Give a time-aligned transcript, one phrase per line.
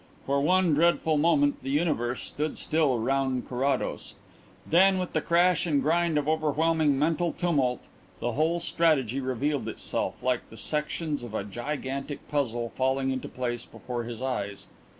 [0.25, 4.15] For one dreadful moment the universe stood still round Carrados.
[4.65, 7.87] Then, with the crash and grind of overwhelming mental tumult,
[8.19, 13.63] the whole strategy revealed itself, like the sections of a gigantic puzzle falling into place
[13.63, 14.65] before his eyes.